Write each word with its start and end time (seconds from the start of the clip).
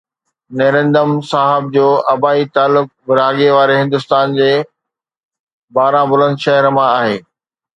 نيرندم 0.57 1.11
صاحب 1.31 1.63
جو 1.75 1.85
آبائي 2.13 2.43
تعلق 2.55 2.87
ورهاڱي 3.09 3.47
واري 3.55 3.75
هندستان 3.83 4.27
جي 4.39 4.51
باران 5.75 6.05
بلند 6.11 6.37
شهر 6.47 6.65
مان 6.75 6.89
آهي 7.01 7.17